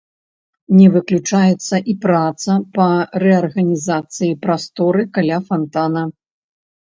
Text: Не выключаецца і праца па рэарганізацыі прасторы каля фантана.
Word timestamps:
Не 0.77 0.85
выключаецца 0.93 1.75
і 1.93 1.95
праца 2.05 2.55
па 2.79 2.87
рэарганізацыі 3.23 4.33
прасторы 4.45 5.03
каля 5.19 5.37
фантана. 5.51 6.03